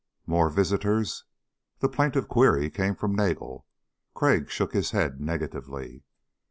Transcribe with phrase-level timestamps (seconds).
[0.25, 1.25] "More visitors?"
[1.77, 3.67] The plaintive query came from Nagel.
[4.15, 6.05] Crag shook his head negatively.